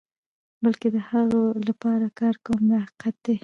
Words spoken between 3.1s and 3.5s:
دی.